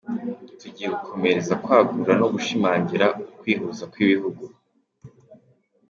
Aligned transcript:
Tugiye 0.59 0.87
gukomeza 0.95 1.53
kwagura 1.63 2.13
no 2.21 2.27
gushimangira 2.33 3.05
ukwihuza 3.31 3.83
kw’ibihugu. 3.91 4.43